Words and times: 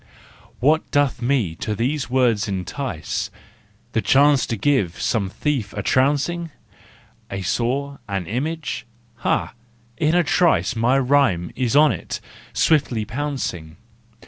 What 0.59 0.89
doth 0.89 1.21
me 1.21 1.53
to 1.57 1.75
these 1.75 2.09
woods 2.09 2.47
entice? 2.47 3.29
The 3.91 4.01
chance 4.01 4.47
to 4.47 4.57
give 4.57 4.99
some 4.99 5.29
thief 5.29 5.73
a 5.73 5.83
trouncing 5.83 6.49
A 7.29 7.43
saw, 7.43 7.99
an 8.09 8.25
image? 8.25 8.87
Ha, 9.17 9.53
in 9.97 10.15
a 10.15 10.23
trice 10.23 10.75
My 10.75 10.97
rhyme 10.97 11.51
is 11.55 11.75
on 11.75 11.91
it, 11.91 12.19
swiftly 12.51 13.05
pouncing! 13.05 13.77